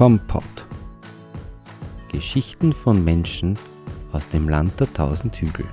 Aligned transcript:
Kompott. 0.00 0.66
Geschichten 2.10 2.72
von 2.72 3.04
Menschen 3.04 3.58
aus 4.12 4.26
dem 4.30 4.48
Land 4.48 4.80
der 4.80 4.90
tausend 4.94 5.36
Hügel. 5.36 5.66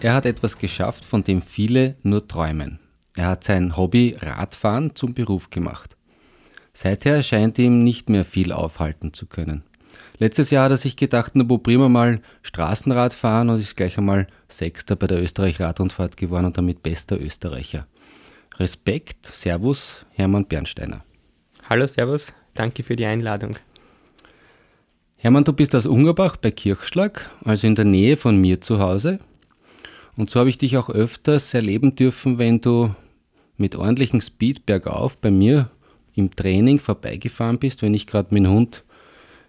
Er 0.00 0.12
hat 0.12 0.26
etwas 0.26 0.58
geschafft, 0.58 1.06
von 1.06 1.24
dem 1.24 1.40
viele 1.40 1.96
nur 2.02 2.28
träumen. 2.28 2.78
Er 3.16 3.28
hat 3.28 3.44
sein 3.44 3.78
Hobby 3.78 4.18
Radfahren 4.20 4.94
zum 4.94 5.14
Beruf 5.14 5.48
gemacht. 5.48 5.96
Seither 6.74 7.22
scheint 7.22 7.58
ihm 7.58 7.84
nicht 7.84 8.10
mehr 8.10 8.26
viel 8.26 8.52
aufhalten 8.52 9.14
zu 9.14 9.24
können. 9.24 9.62
Letztes 10.18 10.50
Jahr 10.50 10.64
hat 10.64 10.72
er 10.72 10.76
sich 10.76 10.96
gedacht, 10.96 11.32
na 11.34 11.44
probieren 11.44 11.80
wir 11.80 11.88
mal 11.88 12.20
Straßenrad 12.42 13.12
fahren 13.12 13.50
und 13.50 13.60
ist 13.60 13.76
gleich 13.76 13.98
einmal 13.98 14.26
Sechster 14.48 14.96
bei 14.96 15.06
der 15.06 15.22
Österreich-Radrundfahrt 15.22 16.16
geworden 16.16 16.46
und 16.46 16.58
damit 16.58 16.82
bester 16.82 17.20
Österreicher. 17.20 17.86
Respekt, 18.58 19.26
Servus, 19.26 20.04
Hermann 20.12 20.46
Bernsteiner. 20.46 21.02
Hallo, 21.68 21.86
Servus, 21.86 22.32
danke 22.54 22.82
für 22.82 22.96
die 22.96 23.06
Einladung. 23.06 23.56
Hermann, 25.16 25.44
du 25.44 25.52
bist 25.52 25.74
aus 25.74 25.86
Ungerbach 25.86 26.36
bei 26.36 26.50
Kirchschlag, 26.50 27.30
also 27.44 27.66
in 27.66 27.76
der 27.76 27.84
Nähe 27.84 28.16
von 28.16 28.36
mir 28.40 28.60
zu 28.60 28.80
Hause. 28.80 29.20
Und 30.16 30.30
so 30.30 30.40
habe 30.40 30.50
ich 30.50 30.58
dich 30.58 30.76
auch 30.76 30.90
öfters 30.90 31.54
erleben 31.54 31.94
dürfen, 31.94 32.38
wenn 32.38 32.60
du 32.60 32.94
mit 33.56 33.76
ordentlichem 33.76 34.20
Speed 34.20 34.66
bergauf 34.66 35.16
bei 35.16 35.30
mir 35.30 35.70
im 36.14 36.34
Training 36.34 36.78
vorbeigefahren 36.78 37.58
bist, 37.58 37.82
wenn 37.82 37.94
ich 37.94 38.06
gerade 38.06 38.34
mit 38.34 38.44
dem 38.44 38.52
Hund 38.52 38.84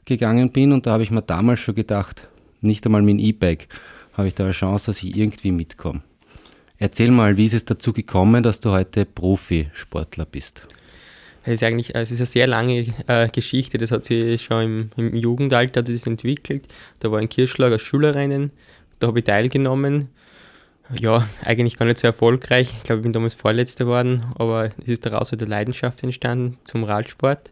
gegangen 0.06 0.52
bin. 0.52 0.72
Und 0.72 0.86
da 0.86 0.92
habe 0.92 1.04
ich 1.04 1.12
mir 1.12 1.22
damals 1.22 1.60
schon 1.60 1.76
gedacht, 1.76 2.28
nicht 2.62 2.86
einmal 2.86 3.02
mit 3.02 3.14
dem 3.14 3.20
E-Bike 3.20 3.68
habe 4.14 4.28
ich 4.28 4.36
da 4.36 4.44
eine 4.44 4.54
Chance, 4.54 4.88
dass 4.88 5.04
ich 5.04 5.16
irgendwie 5.16 5.52
mitkomme. 5.52 6.02
Erzähl 6.78 7.12
mal, 7.12 7.38
wie 7.38 7.46
ist 7.46 7.54
es 7.54 7.66
dazu 7.66 7.94
gekommen, 7.94 8.44
dass 8.44 8.60
du 8.60 8.72
heute 8.72 9.06
Profisportler 9.06 10.26
bist? 10.26 10.68
Es 11.44 11.54
ist 11.54 11.64
eigentlich 11.64 11.94
es 11.94 12.12
ist 12.12 12.20
eine 12.20 12.26
sehr 12.26 12.48
lange 12.48 12.86
äh, 13.08 13.28
Geschichte. 13.30 13.78
Das 13.78 13.92
hat 13.92 14.06
sich 14.06 14.42
schon 14.42 14.90
im, 14.98 15.08
im 15.08 15.16
Jugendalter 15.16 15.84
das 15.84 16.08
entwickelt. 16.08 16.68
Da 17.00 17.12
war 17.12 17.20
ein 17.20 17.30
Kirschschlag 17.30 17.74
aus 17.74 17.82
Schulerinnen, 17.82 18.52
da 19.00 19.08
habe 19.08 19.20
ich 19.20 19.26
teilgenommen 19.26 20.10
ja, 21.00 21.28
eigentlich 21.44 21.78
gar 21.78 21.86
nicht 21.86 21.98
so 21.98 22.08
erfolgreich. 22.08 22.74
Ich 22.78 22.84
glaube, 22.84 23.00
ich 23.00 23.04
bin 23.04 23.14
damals 23.14 23.34
Vorletzter 23.34 23.86
geworden, 23.86 24.24
aber 24.36 24.72
es 24.82 24.88
ist 24.88 25.06
daraus 25.06 25.32
wieder 25.32 25.48
Leidenschaft 25.48 26.04
entstanden 26.04 26.58
zum 26.64 26.84
Radsport. 26.84 27.52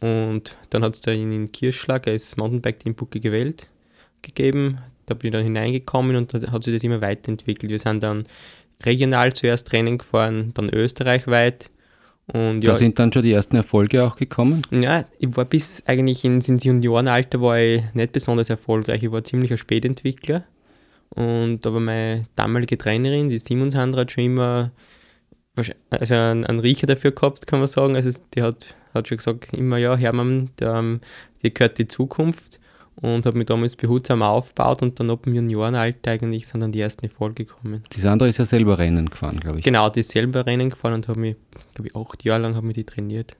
Und 0.00 0.56
dann 0.70 0.82
hat 0.82 0.94
es 0.94 1.00
da 1.00 1.12
in 1.12 1.50
Kirschschlag 1.50 2.06
als 2.06 2.36
Mountainbike-Team 2.36 2.94
Bucke 2.94 3.20
gewählt 3.20 3.68
gegeben. 4.22 4.78
Da 5.06 5.14
bin 5.14 5.28
ich 5.28 5.32
dann 5.32 5.44
hineingekommen 5.44 6.16
und 6.16 6.34
da 6.34 6.50
hat 6.50 6.64
sich 6.64 6.74
das 6.74 6.82
immer 6.82 7.00
weiterentwickelt. 7.00 7.70
Wir 7.70 7.78
sind 7.78 8.02
dann 8.02 8.24
regional 8.84 9.32
zuerst 9.32 9.68
Training 9.68 9.98
gefahren, 9.98 10.52
dann 10.54 10.68
österreichweit. 10.70 11.70
Und 12.26 12.64
ja, 12.64 12.70
da 12.70 12.76
sind 12.76 12.98
dann 12.98 13.12
schon 13.12 13.22
die 13.22 13.32
ersten 13.32 13.56
Erfolge 13.56 14.02
auch 14.02 14.16
gekommen? 14.16 14.62
Ja, 14.70 15.04
ich 15.18 15.36
war 15.36 15.44
bis 15.44 15.82
eigentlich 15.86 16.24
ins, 16.24 16.48
ins 16.48 16.64
Juniorenalter 16.64 17.40
war 17.42 17.58
ich 17.58 17.82
nicht 17.92 18.12
besonders 18.12 18.48
erfolgreich. 18.48 19.02
Ich 19.02 19.12
war 19.12 19.22
ziemlich 19.22 19.50
ein 19.50 19.58
Spätentwickler. 19.58 20.44
Und 21.10 21.64
aber 21.66 21.80
meine 21.80 22.26
damalige 22.34 22.78
Trainerin, 22.78 23.28
die 23.28 23.38
Simon 23.38 23.70
Sandra, 23.70 24.00
hat 24.00 24.12
schon 24.12 24.24
immer 24.24 24.72
also 25.56 26.14
einen, 26.14 26.44
einen 26.44 26.60
Riecher 26.60 26.86
dafür 26.86 27.12
gehabt, 27.12 27.46
kann 27.46 27.60
man 27.60 27.68
sagen. 27.68 27.96
Also 27.96 28.20
die 28.34 28.42
hat, 28.42 28.74
hat 28.92 29.08
schon 29.08 29.18
gesagt, 29.18 29.52
immer, 29.52 29.78
ja, 29.78 29.96
Hermann, 29.96 30.50
der, 30.58 30.98
dir 31.42 31.50
gehört 31.50 31.78
die 31.78 31.86
Zukunft 31.86 32.60
und 32.96 33.26
habe 33.26 33.38
mich 33.38 33.46
damals 33.46 33.76
behutsam 33.76 34.22
aufgebaut 34.22 34.82
und 34.82 34.98
dann 34.98 35.10
ab 35.10 35.24
dem 35.24 35.34
Juniorenalter 35.34 36.12
eigentlich 36.12 36.46
sind 36.46 36.60
dann 36.60 36.72
die 36.72 36.80
ersten 36.80 37.04
Erfolge 37.04 37.44
gekommen. 37.44 37.82
Die 37.92 38.00
Sandra 38.00 38.26
ist 38.26 38.38
ja 38.38 38.46
selber 38.46 38.78
Rennen 38.78 39.08
gefahren, 39.10 39.40
glaube 39.40 39.58
ich. 39.58 39.64
Genau, 39.64 39.88
die 39.90 40.00
ist 40.00 40.10
selber 40.10 40.46
Rennen 40.46 40.70
gefahren 40.70 40.94
und 40.94 41.08
habe 41.08 41.20
mich, 41.20 41.36
glaube 41.74 41.88
ich, 41.88 41.96
acht 41.96 42.24
Jahre 42.24 42.42
lang 42.42 42.54
habe 42.54 42.66
mich 42.66 42.74
die 42.74 42.84
trainiert. 42.84 43.36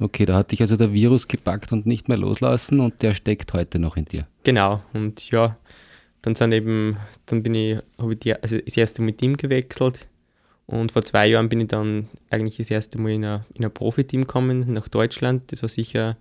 Okay, 0.00 0.24
da 0.24 0.36
hat 0.36 0.50
dich 0.50 0.60
also 0.60 0.76
der 0.76 0.92
Virus 0.92 1.28
gepackt 1.28 1.70
und 1.72 1.86
nicht 1.86 2.08
mehr 2.08 2.18
loslassen 2.18 2.80
und 2.80 3.02
der 3.02 3.14
steckt 3.14 3.52
heute 3.52 3.78
noch 3.78 3.96
in 3.96 4.06
dir. 4.06 4.26
Genau, 4.42 4.82
und 4.94 5.30
ja, 5.30 5.56
dann 6.22 6.34
sind 6.34 6.52
eben, 6.52 6.96
dann 7.26 7.42
bin 7.42 7.54
ich, 7.54 7.78
habe 7.98 8.14
ich 8.14 8.18
die, 8.20 8.34
also 8.34 8.58
das 8.58 8.76
erste 8.76 9.02
mit 9.02 9.18
Team 9.18 9.36
gewechselt 9.36 10.06
und 10.72 10.90
vor 10.90 11.04
zwei 11.04 11.26
Jahren 11.26 11.50
bin 11.50 11.60
ich 11.60 11.68
dann 11.68 12.08
eigentlich 12.30 12.56
das 12.56 12.70
erste 12.70 12.98
Mal 12.98 13.12
in 13.12 13.26
ein, 13.26 13.44
in 13.52 13.62
ein 13.62 13.74
Profiteam 13.74 14.22
gekommen 14.22 14.72
nach 14.72 14.88
Deutschland. 14.88 15.52
Das 15.52 15.60
war 15.60 15.68
sicher 15.68 16.16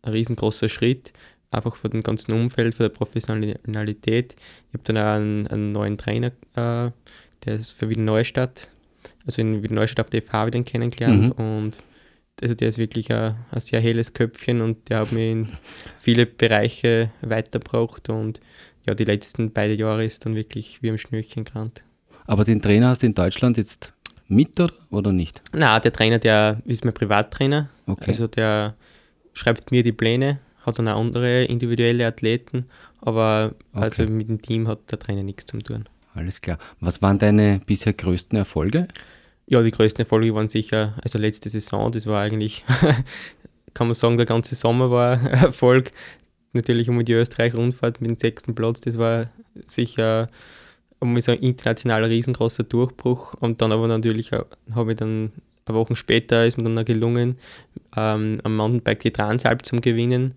ein 0.00 0.12
riesengroßer 0.12 0.70
Schritt, 0.70 1.12
einfach 1.50 1.76
für 1.76 1.90
den 1.90 2.00
ganzen 2.00 2.32
Umfeld, 2.32 2.74
für 2.74 2.84
die 2.84 2.94
Professionalität. 2.94 4.34
Ich 4.68 4.74
habe 4.74 4.84
dann 4.84 4.96
auch 4.96 5.16
einen, 5.16 5.46
einen 5.46 5.72
neuen 5.72 5.98
Trainer, 5.98 6.28
äh, 6.56 6.90
der 7.44 7.54
ist 7.54 7.72
für 7.72 7.90
Wien 7.90 8.06
Neustadt, 8.06 8.68
also 9.26 9.42
in 9.42 9.62
Wien 9.62 9.74
Neustadt 9.74 10.06
auf 10.06 10.10
der 10.10 10.22
FH 10.22 10.46
wieder 10.46 10.62
kennengelernt 10.62 11.38
mhm. 11.38 11.44
und 11.44 11.78
also 12.40 12.54
der 12.54 12.70
ist 12.70 12.78
wirklich 12.78 13.12
ein, 13.12 13.34
ein, 13.50 13.60
sehr 13.60 13.80
helles 13.80 14.14
Köpfchen 14.14 14.62
und 14.62 14.88
der 14.88 15.00
hat 15.00 15.12
mich 15.12 15.30
in 15.30 15.48
viele 15.98 16.24
Bereiche 16.24 17.10
weitergebracht 17.20 18.08
und 18.08 18.40
ja, 18.86 18.94
die 18.94 19.04
letzten 19.04 19.52
beiden 19.52 19.78
Jahre 19.78 20.06
ist 20.06 20.24
dann 20.24 20.34
wirklich 20.34 20.82
wie 20.82 20.88
am 20.88 20.96
Schnürchen 20.96 21.44
gerannt. 21.44 21.84
Aber 22.26 22.44
den 22.44 22.62
Trainer 22.62 22.88
hast 22.88 23.02
du 23.02 23.06
in 23.06 23.14
Deutschland 23.14 23.56
jetzt 23.56 23.92
mit 24.28 24.58
oder, 24.58 24.72
oder 24.90 25.12
nicht? 25.12 25.42
Na, 25.52 25.78
der 25.80 25.92
Trainer, 25.92 26.18
der 26.18 26.58
ist 26.64 26.84
mein 26.84 26.94
Privattrainer. 26.94 27.68
Okay. 27.86 28.10
Also 28.10 28.26
der 28.26 28.74
schreibt 29.34 29.70
mir 29.70 29.82
die 29.82 29.92
Pläne, 29.92 30.38
hat 30.64 30.78
dann 30.78 30.88
auch 30.88 31.00
andere 31.00 31.44
individuelle 31.44 32.06
Athleten, 32.06 32.66
aber 33.00 33.54
okay. 33.72 33.84
also 33.84 34.06
mit 34.06 34.28
dem 34.28 34.40
Team 34.40 34.68
hat 34.68 34.90
der 34.90 34.98
Trainer 34.98 35.22
nichts 35.22 35.46
zu 35.46 35.58
tun. 35.58 35.84
Alles 36.14 36.40
klar. 36.40 36.58
Was 36.80 37.02
waren 37.02 37.18
deine 37.18 37.60
bisher 37.64 37.92
größten 37.92 38.38
Erfolge? 38.38 38.88
Ja, 39.46 39.62
die 39.62 39.70
größten 39.70 40.04
Erfolge 40.04 40.34
waren 40.34 40.48
sicher, 40.48 40.94
also 41.02 41.18
letzte 41.18 41.48
Saison, 41.48 41.90
das 41.90 42.06
war 42.06 42.22
eigentlich, 42.22 42.64
kann 43.74 43.86
man 43.86 43.94
sagen, 43.94 44.16
der 44.16 44.26
ganze 44.26 44.54
Sommer 44.54 44.90
war 44.90 45.20
Erfolg 45.30 45.90
natürlich 46.52 46.88
um 46.88 47.02
die 47.04 47.12
Österreich-Rundfahrt 47.12 48.00
mit 48.00 48.10
dem 48.10 48.18
sechsten 48.18 48.54
Platz, 48.54 48.82
das 48.82 48.98
war 48.98 49.30
sicher 49.66 50.28
um 51.02 51.20
so 51.20 51.32
ein 51.32 51.38
internationaler 51.38 52.08
riesengroßer 52.08 52.62
Durchbruch. 52.62 53.34
Und 53.34 53.60
dann 53.60 53.72
aber 53.72 53.88
natürlich 53.88 54.30
habe 54.32 54.92
ich 54.92 54.96
dann 54.96 55.32
eine 55.64 55.76
Woche 55.76 55.94
später 55.94 56.46
ist 56.46 56.56
mir 56.56 56.64
dann 56.64 56.74
noch 56.74 56.84
gelungen, 56.84 57.36
ähm, 57.96 58.40
am 58.42 58.56
Mountainbike 58.56 59.00
die 59.00 59.12
Transalp 59.12 59.64
zu 59.64 59.76
gewinnen. 59.76 60.34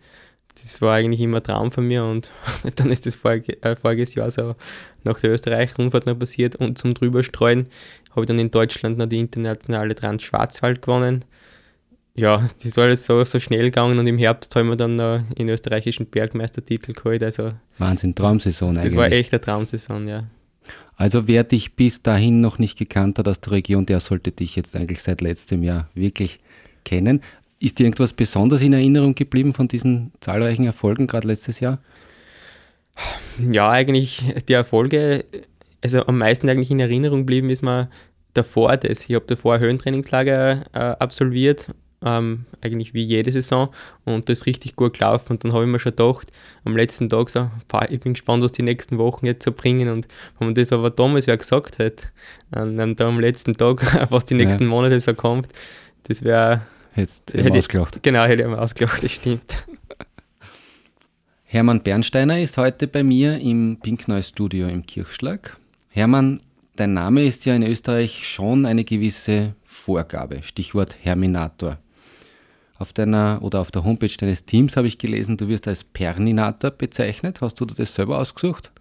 Das 0.62 0.82
war 0.82 0.96
eigentlich 0.96 1.22
immer 1.22 1.38
ein 1.38 1.44
Traum 1.44 1.72
von 1.72 1.88
mir 1.88 2.06
und 2.06 2.32
dann 2.76 2.92
ist 2.92 3.06
das 3.06 3.16
vorige, 3.16 3.62
äh, 3.64 3.76
voriges 3.76 4.16
Jahr 4.16 4.30
so 4.30 4.56
nach 5.04 5.20
der 5.20 5.32
Österreich-Rundfahrt 5.32 6.06
noch 6.06 6.18
passiert 6.18 6.56
und 6.56 6.78
zum 6.78 6.94
Drüberstreuen 6.94 7.68
habe 8.12 8.22
ich 8.22 8.28
dann 8.28 8.40
in 8.40 8.52
Deutschland 8.52 8.98
noch 8.98 9.08
die 9.08 9.20
internationale 9.20 9.96
Trans-Schwarzwald 9.96 10.82
gewonnen 10.82 11.26
ja, 12.16 12.38
das 12.58 12.66
ist 12.66 12.80
alles 12.80 13.06
so, 13.06 13.24
so 13.26 13.40
schnell 13.40 13.64
gegangen 13.64 14.00
und 14.00 14.08
im 14.08 14.18
Herbst 14.18 14.56
haben 14.56 14.70
wir 14.70 14.78
dann 14.78 14.96
noch 14.96 15.22
den 15.38 15.50
österreichischen 15.50 16.06
Bergmeistertitel 16.06 16.94
geholt. 16.94 17.22
Also 17.22 17.50
Wahnsinn, 17.78 18.16
Traumsaison 18.16 18.78
eigentlich. 18.78 18.94
Das 18.94 18.98
war 18.98 19.12
echt 19.12 19.34
eine 19.34 19.42
Traumsaison, 19.42 20.08
ja. 20.08 20.24
Also 20.98 21.28
wer 21.28 21.44
dich 21.44 21.76
bis 21.76 22.02
dahin 22.02 22.42
noch 22.42 22.58
nicht 22.58 22.78
gekannt 22.78 23.20
hat 23.20 23.28
aus 23.28 23.42
der 23.42 23.54
Region, 23.54 23.86
der 23.86 24.00
sollte 24.00 24.32
dich 24.32 24.56
jetzt 24.56 24.76
eigentlich 24.76 25.04
seit 25.04 25.22
letztem 25.22 25.62
Jahr 25.62 25.90
wirklich 25.94 26.40
kennen. 26.86 27.22
Ist 27.60 27.80
dir 27.80 27.86
irgendwas 27.86 28.14
besonders 28.14 28.62
in 28.62 28.74
Erinnerung 28.74 29.16
geblieben 29.16 29.54
von 29.54 29.68
diesen 29.68 30.12
zahlreichen 30.20 30.66
Erfolgen, 30.66 31.08
gerade 31.08 31.28
letztes 31.28 31.60
Jahr? 31.60 31.80
Ja, 33.50 33.72
eigentlich 33.72 34.24
die 34.48 34.54
Erfolge, 34.54 35.26
also 35.82 36.06
am 36.06 36.18
meisten 36.18 36.48
eigentlich 36.50 36.72
in 36.72 36.80
Erinnerung 36.80 37.20
geblieben 37.20 37.50
ist 37.50 37.62
mir 37.62 37.90
davor 38.34 38.78
das. 38.78 39.04
Ich 39.10 39.16
habe 39.16 39.26
davor 39.26 39.60
Höhentrainingslager 39.60 40.64
äh, 40.74 40.80
absolviert 40.80 41.70
ähm, 42.06 42.46
eigentlich 42.62 42.94
wie 42.94 43.04
jede 43.04 43.32
Saison 43.32 43.70
und 44.06 44.30
das 44.30 44.40
ist 44.40 44.46
richtig 44.46 44.76
gut 44.76 44.94
gelaufen 44.94 45.34
und 45.34 45.44
dann 45.44 45.54
habe 45.54 45.66
ich 45.66 45.70
mir 45.70 45.80
schon 45.80 45.96
gedacht, 45.96 46.32
am 46.64 46.78
letzten 46.78 47.10
Tag 47.10 47.30
so, 47.30 47.50
ich 47.90 48.00
bin 48.00 48.14
gespannt, 48.14 48.44
was 48.44 48.52
die 48.52 48.62
nächsten 48.62 48.98
Wochen 48.98 49.26
jetzt 49.26 49.44
so 49.44 49.52
bringen 49.52 49.90
und 49.90 50.08
wenn 50.40 50.48
man 50.48 50.56
das 50.56 50.72
aber 50.72 50.92
damals 50.92 51.28
wer 51.28 51.38
gesagt 51.38 51.80
hätte, 51.80 52.08
ähm, 52.56 52.96
da 52.96 53.08
am 53.08 53.20
letzten 53.20 53.54
Tag, 53.54 54.10
was 54.12 54.26
die 54.26 54.36
nächsten 54.36 54.64
ja. 54.64 54.70
Monate 54.70 55.02
so 55.02 55.14
kommt, 55.14 55.50
das 56.04 56.24
wäre... 56.24 56.62
Hättest 56.92 57.34
du 57.34 57.44
hätte 57.44 57.58
ausgelacht. 57.58 58.04
Genau, 58.04 58.24
hätte 58.24 58.44
ich 58.44 58.48
ausgelacht, 58.48 59.04
das 59.04 59.12
stimmt. 59.12 59.66
Hermann 61.44 61.84
Bernsteiner 61.84 62.40
ist 62.40 62.58
heute 62.58 62.88
bei 62.88 63.04
mir 63.04 63.40
im 63.40 63.80
Pinkneu 63.82 64.22
Studio 64.22 64.68
im 64.68 64.86
Kirchschlag. 64.86 65.58
Hermann, 65.90 66.42
dein 66.76 66.94
Name 66.94 67.26
ist 67.26 67.46
ja 67.46 67.56
in 67.56 67.64
Österreich 67.64 68.28
schon 68.28 68.66
eine 68.66 68.84
gewisse 68.84 69.56
Vorgabe, 69.64 70.42
Stichwort 70.44 70.98
Herminator. 71.02 71.78
Auf 72.78 72.92
deiner 72.92 73.40
oder 73.42 73.62
auf 73.62 73.72
der 73.72 73.84
Homepage 73.84 74.12
deines 74.20 74.46
Teams 74.46 74.76
habe 74.76 74.88
ich 74.88 74.98
gelesen, 74.98 75.38
du 75.38 75.48
wirst 75.48 75.68
als 75.68 75.84
Perninator 75.84 76.72
bezeichnet. 76.72 77.40
Hast 77.42 77.60
du 77.60 77.66
das 77.66 77.96
selber 77.96 78.20
ausgesucht? 78.20 78.72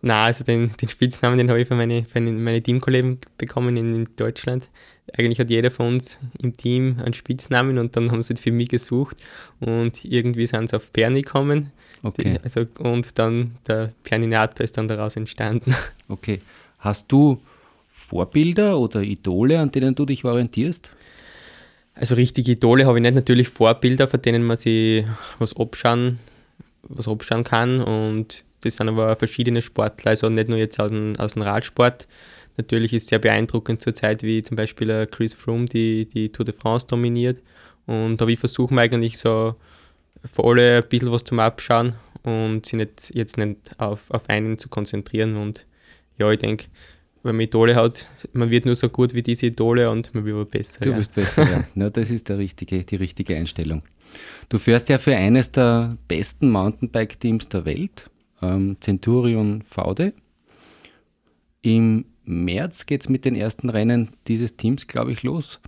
Na, 0.00 0.24
also 0.26 0.44
den, 0.44 0.70
den 0.80 0.88
Spitznamen, 0.88 1.38
den 1.38 1.48
habe 1.48 1.60
ich 1.60 1.66
von 1.66 1.76
meine, 1.76 2.04
von 2.04 2.42
meine 2.42 2.62
Teamkollegen 2.62 3.18
bekommen 3.36 3.76
in, 3.76 3.94
in, 3.94 4.08
Deutschland. 4.16 4.68
Eigentlich 5.16 5.40
hat 5.40 5.50
jeder 5.50 5.70
von 5.70 5.94
uns 5.94 6.18
im 6.40 6.56
Team 6.56 6.96
einen 7.02 7.14
Spitznamen 7.14 7.78
und 7.78 7.96
dann 7.96 8.10
haben 8.12 8.22
sie 8.22 8.36
für 8.36 8.52
mich 8.52 8.68
gesucht 8.68 9.22
und 9.58 10.04
irgendwie 10.04 10.46
sind 10.46 10.68
sie 10.68 10.76
auf 10.76 10.92
Perni 10.92 11.22
gekommen. 11.22 11.72
Okay. 12.02 12.34
Die, 12.34 12.44
also, 12.44 12.66
und 12.78 13.18
dann 13.18 13.56
der 13.66 13.92
Perninator 14.04 14.62
ist 14.64 14.76
dann 14.76 14.88
daraus 14.88 15.16
entstanden. 15.16 15.74
Okay. 16.10 16.40
Hast 16.78 17.12
du 17.12 17.38
Vorbilder 17.90 18.78
oder 18.78 19.02
Idole, 19.02 19.58
an 19.58 19.70
denen 19.70 19.94
du 19.94 20.06
dich 20.06 20.24
orientierst? 20.24 20.90
Also 21.98 22.14
richtige 22.14 22.52
Idole 22.52 22.86
habe 22.86 22.98
ich 22.98 23.02
nicht, 23.02 23.14
natürlich 23.14 23.48
Vorbilder, 23.48 24.06
von 24.06 24.22
denen 24.22 24.44
man 24.44 24.56
sich 24.56 25.04
was 25.40 25.56
abschauen, 25.56 26.20
was 26.82 27.08
abschauen 27.08 27.42
kann 27.42 27.80
und 27.80 28.44
das 28.60 28.76
sind 28.76 28.88
aber 28.88 29.14
verschiedene 29.16 29.62
Sportler, 29.62 30.10
also 30.10 30.28
nicht 30.28 30.48
nur 30.48 30.58
jetzt 30.58 30.80
aus 30.80 30.90
dem, 30.90 31.14
aus 31.18 31.34
dem 31.34 31.42
Radsport. 31.42 32.06
Natürlich 32.56 32.92
ist 32.92 33.04
es 33.04 33.08
sehr 33.08 33.18
beeindruckend 33.18 33.80
zurzeit, 33.80 34.22
wie 34.22 34.42
zum 34.42 34.56
Beispiel 34.56 35.06
Chris 35.06 35.34
Froome 35.34 35.66
die, 35.66 36.06
die 36.06 36.30
Tour 36.30 36.44
de 36.44 36.54
France 36.54 36.86
dominiert. 36.86 37.40
Und 37.86 38.20
da 38.20 38.26
versuchen 38.36 38.74
wir 38.74 38.82
eigentlich 38.82 39.18
so 39.18 39.54
für 40.24 40.44
alle 40.44 40.78
ein 40.78 40.88
bisschen 40.88 41.12
was 41.12 41.24
zum 41.24 41.38
Abschauen 41.38 41.94
und 42.24 42.66
sich 42.66 42.74
nicht, 42.74 43.12
jetzt 43.14 43.38
nicht 43.38 43.58
auf, 43.78 44.10
auf 44.10 44.28
einen 44.28 44.58
zu 44.58 44.68
konzentrieren. 44.68 45.36
Und 45.36 45.66
ja, 46.18 46.30
ich 46.30 46.38
denke, 46.38 46.66
wenn 47.22 47.36
man 47.36 47.44
Idole 47.44 47.74
hat, 47.74 48.08
man 48.32 48.50
wird 48.50 48.66
nur 48.66 48.76
so 48.76 48.88
gut 48.88 49.14
wie 49.14 49.22
diese 49.22 49.46
Idole 49.46 49.90
und 49.90 50.14
man 50.14 50.24
wird 50.24 50.50
besser. 50.50 50.80
Du 50.80 50.90
ja. 50.90 50.96
bist 50.96 51.14
besser, 51.14 51.42
ja. 51.44 51.64
ja. 51.74 51.90
Das 51.90 52.10
ist 52.10 52.28
der 52.28 52.38
richtige, 52.38 52.84
die 52.84 52.96
richtige 52.96 53.36
Einstellung. 53.36 53.82
Du 54.48 54.58
fährst 54.58 54.88
ja 54.88 54.98
für 54.98 55.14
eines 55.14 55.52
der 55.52 55.96
besten 56.08 56.50
Mountainbike-Teams 56.50 57.48
der 57.48 57.64
Welt 57.64 58.08
ähm, 58.42 58.76
Centurion 58.80 59.62
Faude. 59.62 60.14
Im 61.62 62.04
März 62.24 62.86
geht 62.86 63.02
es 63.02 63.08
mit 63.08 63.24
den 63.24 63.34
ersten 63.34 63.68
Rennen 63.70 64.10
dieses 64.26 64.56
Teams, 64.56 64.86
glaube 64.86 65.12
ich, 65.12 65.22
los. 65.22 65.60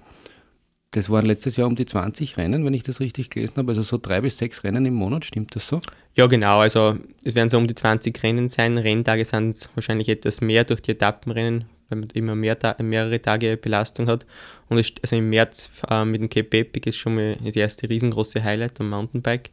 Das 0.92 1.08
waren 1.08 1.24
letztes 1.24 1.56
Jahr 1.56 1.68
um 1.68 1.76
die 1.76 1.86
20 1.86 2.36
Rennen, 2.36 2.64
wenn 2.64 2.74
ich 2.74 2.82
das 2.82 2.98
richtig 2.98 3.30
gelesen 3.30 3.54
habe. 3.58 3.70
Also 3.70 3.82
so 3.82 3.96
drei 3.96 4.20
bis 4.20 4.38
sechs 4.38 4.64
Rennen 4.64 4.86
im 4.86 4.94
Monat, 4.94 5.24
stimmt 5.24 5.54
das 5.54 5.68
so? 5.68 5.80
Ja, 6.16 6.26
genau. 6.26 6.58
Also 6.58 6.98
es 7.24 7.36
werden 7.36 7.48
so 7.48 7.58
um 7.58 7.68
die 7.68 7.76
20 7.76 8.20
Rennen 8.24 8.48
sein. 8.48 8.76
Renntage 8.76 9.24
sind 9.24 9.50
es 9.50 9.70
wahrscheinlich 9.76 10.08
etwas 10.08 10.40
mehr 10.40 10.64
durch 10.64 10.82
die 10.82 10.90
Etappenrennen, 10.90 11.66
weil 11.88 11.98
man 12.00 12.10
immer 12.10 12.34
mehr, 12.34 12.58
mehrere 12.80 13.22
Tage 13.22 13.56
Belastung 13.56 14.08
hat. 14.08 14.26
Und 14.68 14.78
es, 14.78 14.92
also 15.00 15.14
im 15.14 15.30
März 15.30 15.70
äh, 15.88 16.04
mit 16.04 16.22
dem 16.22 16.28
Cape 16.28 16.58
Epic 16.58 16.88
ist 16.88 16.96
schon 16.96 17.14
mal 17.14 17.36
das 17.36 17.54
erste 17.54 17.88
riesengroße 17.88 18.42
Highlight 18.42 18.80
am 18.80 18.90
Mountainbike. 18.90 19.50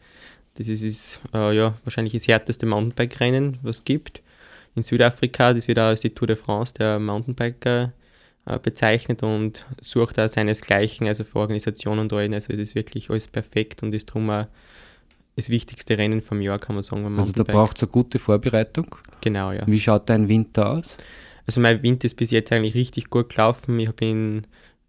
Das 0.56 0.68
ist, 0.68 0.82
ist 0.82 1.22
äh, 1.36 1.56
ja, 1.56 1.76
wahrscheinlich 1.84 2.14
das 2.14 2.28
härteste 2.28 2.66
Mountainbike-Rennen, 2.66 3.60
was 3.62 3.78
es 3.78 3.84
gibt. 3.84 4.24
In 4.76 4.82
Südafrika, 4.82 5.54
das 5.54 5.68
wird 5.68 5.78
auch 5.78 5.84
als 5.84 6.02
die 6.02 6.10
Tour 6.10 6.28
de 6.28 6.36
France 6.36 6.74
der 6.74 6.98
Mountainbiker 6.98 7.84
äh, 7.84 7.90
bezeichnet 8.62 9.24
und 9.24 9.66
sucht 9.82 10.18
da 10.18 10.30
seinesgleichen, 10.30 11.08
also 11.08 11.24
für 11.24 11.40
Organisationen 11.40 12.02
und 12.02 12.14
allen. 12.14 12.34
Also 12.34 12.54
das 12.54 12.62
ist 12.62 12.76
wirklich 12.76 13.10
alles 13.10 13.28
perfekt 13.28 13.84
und 13.84 13.94
ist 13.94 14.10
darum 14.10 14.30
auch 14.30 14.48
das 15.36 15.50
wichtigste 15.50 15.98
Rennen 15.98 16.22
vom 16.22 16.42
Jahr, 16.42 16.58
kann 16.58 16.76
man 16.76 16.84
sagen. 16.84 17.20
Also 17.20 17.32
da 17.32 17.44
braucht 17.44 17.78
es 17.78 17.84
eine 17.84 17.92
gute 17.92 18.20
Vorbereitung. 18.20 18.88
Genau, 19.22 19.52
ja. 19.52 19.64
Wie 19.68 19.80
schaut 19.80 20.10
dein 20.10 20.28
Winter 20.28 20.72
aus? 20.72 20.98
Also 21.46 21.62
mein 21.62 21.82
Winter 21.84 22.06
ist 22.06 22.16
bis 22.16 22.32
jetzt 22.32 22.52
eigentlich 22.52 22.76
richtig 22.76 23.10
gut 23.10 23.30
gelaufen. 23.30 23.80
Ich 23.80 23.88
habe 23.88 24.06
in 24.06 24.48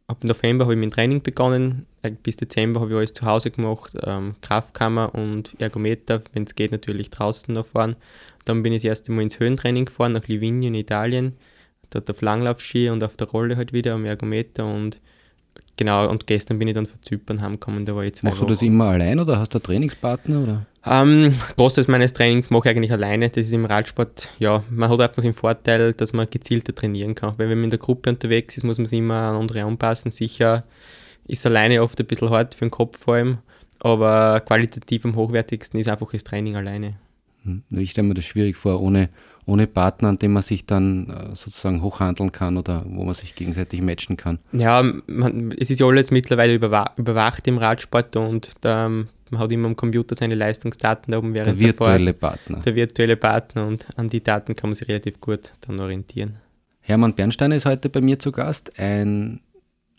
ab 0.09 0.25
November 0.25 0.65
habe 0.65 0.75
ich 0.75 0.81
mein 0.81 0.91
Training 0.91 1.23
begonnen. 1.23 1.87
Äh, 2.03 2.11
bis 2.11 2.37
Dezember 2.37 2.81
habe 2.81 2.91
ich 2.91 2.97
alles 2.97 3.13
zu 3.13 3.27
Hause 3.27 3.51
gemacht. 3.51 3.93
Ähm, 4.03 4.35
Kraftkammer 4.41 5.15
und 5.15 5.55
Ergometer, 5.61 6.23
wenn 6.33 6.45
es 6.45 6.55
geht, 6.55 6.73
natürlich 6.73 7.11
draußen 7.11 7.55
noch 7.55 7.67
fahren. 7.67 7.97
Dann 8.45 8.63
bin 8.63 8.73
ich 8.73 8.83
das 8.83 8.89
erste 8.89 9.13
Mal 9.13 9.23
ins 9.23 9.39
Höhentraining 9.39 9.85
gefahren, 9.85 10.13
nach 10.13 10.27
Livigno 10.27 10.67
in 10.67 10.75
Italien. 10.75 11.35
Dort 11.91 12.11
auf 12.11 12.21
Langlaufski 12.21 12.91
und 12.91 13.03
auf 13.03 13.17
der 13.17 13.29
Rolle 13.29 13.57
halt 13.57 13.73
wieder 13.73 13.95
am 13.95 14.05
Ergometer 14.05 14.67
und 14.67 15.01
genau, 15.77 16.09
und 16.09 16.27
gestern 16.27 16.59
bin 16.59 16.69
ich 16.69 16.75
dann 16.75 16.87
von 16.87 17.03
Zypern 17.03 17.41
heimgekommen, 17.41 17.87
da 17.87 17.95
war 17.97 18.05
ich 18.05 18.15
zwei 18.15 18.29
Machst 18.29 18.41
Wochen. 18.41 18.49
du 18.49 18.55
das 18.55 18.63
immer 18.63 18.87
allein 18.87 19.19
oder 19.19 19.39
hast 19.39 19.55
du 19.55 19.59
einen 19.59 19.63
Trainingspartner? 19.65 20.43
Oder? 20.43 20.67
Ähm, 20.85 21.35
Großteil 21.57 21.85
meines 21.89 22.13
Trainings 22.13 22.51
mache 22.51 22.69
ich 22.69 22.77
eigentlich 22.77 22.93
alleine. 22.93 23.29
Das 23.31 23.45
ist 23.45 23.53
im 23.53 23.65
Radsport, 23.65 24.29
ja, 24.39 24.63
man 24.71 24.89
hat 24.89 25.01
einfach 25.01 25.23
den 25.23 25.35
Vorteil, 25.35 25.93
dass 25.93 26.13
man 26.13 26.29
gezielter 26.31 26.75
trainieren 26.75 27.15
kann. 27.15 27.35
Weil 27.37 27.49
wenn 27.49 27.59
man 27.59 27.65
in 27.65 27.71
der 27.71 27.79
Gruppe 27.79 28.11
unterwegs 28.11 28.57
ist, 28.57 28.65
muss 28.65 28.79
man 28.79 28.87
sich 28.87 28.99
immer 28.99 29.15
an 29.15 29.37
andere 29.37 29.65
anpassen. 29.65 30.11
Sicher 30.11 30.65
ist 31.27 31.45
alleine 31.47 31.83
oft 31.83 31.99
ein 32.01 32.07
bisschen 32.07 32.31
hart 32.31 32.55
für 32.55 32.65
den 32.65 32.71
Kopf 32.71 32.99
vor 32.99 33.15
allem, 33.15 33.39
aber 33.81 34.41
qualitativ 34.41 35.05
am 35.05 35.15
hochwertigsten 35.15 35.79
ist 35.79 35.89
einfach 35.89 36.11
das 36.11 36.25
Training 36.25 36.57
alleine. 36.57 36.97
Ich 37.71 37.91
stelle 37.91 38.09
mir 38.09 38.15
das 38.15 38.25
schwierig 38.25 38.57
vor, 38.57 38.81
ohne, 38.81 39.09
ohne 39.47 39.67
Partner, 39.67 40.09
an 40.09 40.19
dem 40.19 40.33
man 40.33 40.43
sich 40.43 40.67
dann 40.67 41.09
äh, 41.11 41.37
sozusagen 41.37 41.83
hochhandeln 41.83 42.33
kann 42.33 42.57
oder 42.57 42.85
wo 42.87 43.05
man 43.05 43.15
sich 43.15 43.35
gegenseitig 43.35 43.83
matchen 43.83 44.17
kann. 44.17 44.39
Ja, 44.53 44.83
man, 45.07 45.53
es 45.59 45.71
ist 45.71 45.81
ja 45.81 45.87
alles 45.87 46.11
mittlerweile 46.11 46.55
überwacht 46.55 47.47
im 47.47 47.59
Radsport 47.59 48.17
und 48.17 48.51
da, 48.61 48.89
man 48.89 49.07
hat 49.41 49.53
immer 49.53 49.69
am 49.69 49.77
Computer 49.77 50.15
seine 50.15 50.35
Leistungsdaten 50.35 51.13
da 51.13 51.19
oben 51.19 51.35
während 51.35 51.49
der 51.49 51.59
virtuelle 51.59 52.13
der 52.13 52.15
Fahrt, 52.15 52.45
Partner. 52.45 52.63
Der 52.63 52.75
virtuelle 52.75 53.17
Partner 53.17 53.67
und 53.67 53.87
an 53.97 54.09
die 54.09 54.23
Daten 54.23 54.55
kann 54.55 54.71
man 54.71 54.75
sich 54.75 54.89
relativ 54.89 55.21
gut 55.21 55.53
dann 55.67 55.81
orientieren. 55.81 56.37
Hermann 56.81 57.15
Bernstein 57.15 57.53
ist 57.53 57.67
heute 57.67 57.91
bei 57.91 58.01
mir 58.01 58.19
zu 58.19 58.33
Gast, 58.33 58.79
ein 58.79 59.41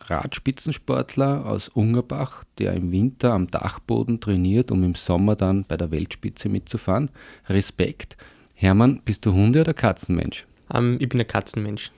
Radspitzensportler 0.01 1.45
aus 1.45 1.69
Ungerbach, 1.69 2.43
der 2.57 2.73
im 2.73 2.91
Winter 2.91 3.33
am 3.33 3.47
Dachboden 3.47 4.19
trainiert, 4.19 4.71
um 4.71 4.83
im 4.83 4.95
Sommer 4.95 5.35
dann 5.35 5.65
bei 5.65 5.77
der 5.77 5.91
Weltspitze 5.91 6.49
mitzufahren. 6.49 7.11
Respekt. 7.47 8.17
Hermann, 8.53 9.01
bist 9.05 9.25
du 9.25 9.33
Hunde- 9.33 9.61
oder 9.61 9.73
Katzenmensch? 9.73 10.45
Um, 10.69 10.93
ähm, 10.93 10.97
ich 10.99 11.09
bin 11.09 11.19
ein 11.19 11.27
Katzenmensch. 11.27 11.91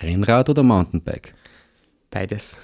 Rennrad 0.00 0.48
oder 0.48 0.62
Mountainbike? 0.62 1.34
Beides. 2.10 2.56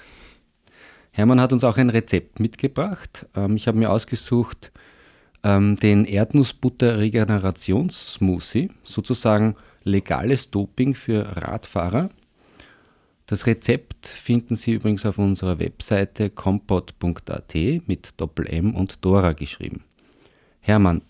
Hermann 1.11 1.39
hat 1.39 1.53
uns 1.53 1.63
auch 1.63 1.77
ein 1.77 1.89
Rezept 1.89 2.39
mitgebracht. 2.39 3.27
Ähm, 3.35 3.55
ich 3.55 3.67
habe 3.67 3.77
mir 3.77 3.91
ausgesucht 3.91 4.71
ähm, 5.43 5.75
den 5.77 6.05
Erdnussbutter-Regenerations-Smoothie, 6.05 8.71
sozusagen 8.83 9.55
legales 9.83 10.51
Doping 10.51 10.93
für 10.95 11.37
Radfahrer. 11.37 12.09
Das 13.27 13.47
Rezept 13.47 14.05
finden 14.05 14.55
Sie 14.55 14.73
übrigens 14.73 15.05
auf 15.05 15.17
unserer 15.17 15.57
Webseite 15.57 16.29
compot.at 16.29 17.55
mit 17.87 18.09
Doppel-M 18.17 18.75
und 18.75 19.03
Dora 19.03 19.33
geschrieben. 19.33 19.83
Hermann, 20.59 21.01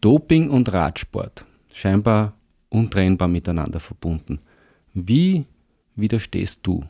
Doping 0.00 0.50
und 0.50 0.72
Radsport, 0.72 1.44
scheinbar 1.72 2.34
untrennbar 2.68 3.26
miteinander 3.26 3.80
verbunden. 3.80 4.38
Wie 4.94 5.46
widerstehst 5.96 6.60
du? 6.62 6.84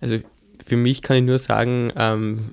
Also 0.00 0.18
für 0.64 0.76
mich 0.76 1.02
kann 1.02 1.16
ich 1.16 1.24
nur 1.24 1.38
sagen, 1.38 1.92
ähm, 1.96 2.52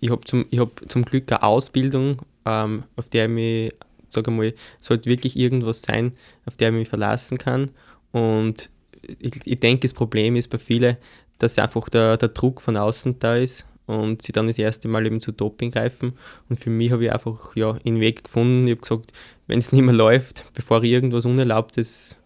ich 0.00 0.10
habe 0.10 0.22
zum, 0.22 0.46
hab 0.54 0.88
zum 0.88 1.04
Glück 1.04 1.30
eine 1.32 1.42
Ausbildung, 1.42 2.22
ähm, 2.46 2.84
auf 2.96 3.10
der 3.10 3.26
ich 3.26 3.30
mich, 3.30 3.74
sage 4.08 4.30
mal, 4.30 4.54
sollte 4.80 5.10
wirklich 5.10 5.36
irgendwas 5.36 5.82
sein, 5.82 6.12
auf 6.46 6.56
der 6.56 6.70
ich 6.70 6.74
mich 6.74 6.88
verlassen 6.88 7.36
kann. 7.36 7.70
Und 8.12 8.70
ich, 9.18 9.46
ich 9.46 9.60
denke, 9.60 9.82
das 9.82 9.92
Problem 9.92 10.36
ist 10.36 10.48
bei 10.48 10.58
vielen, 10.58 10.96
dass 11.38 11.58
einfach 11.58 11.88
der, 11.88 12.16
der 12.16 12.28
Druck 12.30 12.60
von 12.60 12.76
außen 12.76 13.18
da 13.18 13.36
ist 13.36 13.66
und 13.86 14.22
sie 14.22 14.32
dann 14.32 14.46
das 14.46 14.58
erste 14.58 14.88
Mal 14.88 15.06
eben 15.06 15.20
zu 15.20 15.32
Doping 15.32 15.70
greifen. 15.70 16.14
Und 16.48 16.58
für 16.58 16.70
mich 16.70 16.90
habe 16.90 17.04
ich 17.04 17.12
einfach 17.12 17.54
ja, 17.54 17.76
einen 17.84 18.00
Weg 18.00 18.24
gefunden. 18.24 18.66
Ich 18.66 18.72
habe 18.72 18.80
gesagt, 18.80 19.12
wenn 19.46 19.58
es 19.58 19.72
nicht 19.72 19.84
mehr 19.84 19.94
läuft, 19.94 20.44
bevor 20.54 20.82
ich 20.82 20.90
irgendwas 20.90 21.24
Unerlaubtes, 21.24 22.18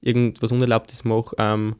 irgendwas 0.00 0.52
Unerlaubtes 0.52 1.04
mache, 1.04 1.34
ähm, 1.38 1.76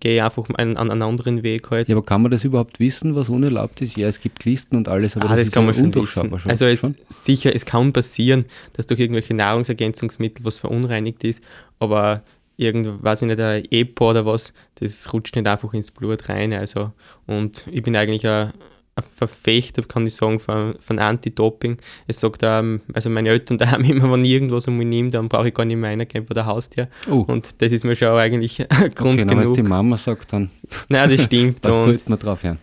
gehe 0.00 0.24
einfach 0.24 0.48
einen, 0.56 0.76
einen 0.76 1.02
anderen 1.02 1.42
Weg 1.42 1.70
halt. 1.70 1.88
Ja, 1.88 1.96
aber 1.96 2.04
kann 2.04 2.22
man 2.22 2.30
das 2.30 2.42
überhaupt 2.42 2.80
wissen, 2.80 3.14
was 3.14 3.28
unerlaubt 3.28 3.80
ist? 3.80 3.96
Ja, 3.96 4.08
es 4.08 4.20
gibt 4.20 4.44
Listen 4.44 4.76
und 4.76 4.88
alles, 4.88 5.16
aber 5.16 5.26
ah, 5.26 5.28
das, 5.28 5.38
das 5.38 5.48
ist 5.48 5.54
kann 5.54 5.66
man 5.66 5.74
schon 5.74 5.94
wissen. 5.94 6.38
Schon, 6.38 6.50
also 6.50 6.64
es 6.64 6.80
schon? 6.80 6.96
sicher, 7.08 7.54
es 7.54 7.64
kann 7.64 7.92
passieren, 7.92 8.46
dass 8.72 8.86
durch 8.86 8.98
irgendwelche 8.98 9.34
Nahrungsergänzungsmittel 9.34 10.44
was 10.44 10.58
verunreinigt 10.58 11.22
ist, 11.22 11.42
aber 11.78 12.22
irgend, 12.58 13.02
weiß 13.02 13.22
ich 13.22 13.28
nicht, 13.28 13.40
ein 13.40 13.64
EPO 13.70 14.10
oder 14.10 14.26
was, 14.26 14.52
das 14.74 15.10
rutscht 15.12 15.36
nicht 15.36 15.48
einfach 15.48 15.72
ins 15.72 15.90
Blut 15.90 16.28
rein. 16.28 16.52
Also, 16.52 16.92
und 17.26 17.64
ich 17.70 17.82
bin 17.82 17.96
eigentlich 17.96 18.26
ein 18.26 18.52
ein 18.98 19.04
Verfechter, 19.16 19.82
kann 19.82 20.06
ich 20.06 20.14
sagen, 20.14 20.40
von, 20.40 20.74
von 20.78 20.98
Anti-Doping. 20.98 21.78
Es 22.06 22.20
sagt, 22.20 22.42
ähm, 22.42 22.80
also 22.92 23.08
meine 23.10 23.30
Eltern 23.30 23.58
da 23.58 23.70
haben 23.70 23.84
immer, 23.84 24.10
wenn 24.10 24.24
ich 24.24 24.32
irgendwas 24.32 24.68
um 24.68 24.76
mich 24.76 24.86
nehme, 24.86 25.10
dann 25.10 25.28
brauche 25.28 25.48
ich 25.48 25.54
gar 25.54 25.64
nicht 25.64 25.76
mehr 25.76 25.90
reingehen 25.90 26.26
bei 26.26 26.34
der 26.34 26.46
Haustür. 26.46 26.88
Oh. 27.10 27.24
Und 27.26 27.62
das 27.62 27.72
ist 27.72 27.84
mir 27.84 27.96
schon 27.96 28.08
eigentlich 28.08 28.58
Grund 28.94 29.20
okay, 29.20 29.28
genug. 29.28 29.44
Was 29.44 29.52
die 29.52 29.62
Mama 29.62 29.96
sagt, 29.96 30.32
dann. 30.32 30.50
Nein, 30.88 31.16
das 31.16 31.24
stimmt. 31.24 31.64
da 31.64 31.78
sollte 31.78 32.10
man 32.10 32.18
drauf 32.18 32.42
hören. 32.42 32.58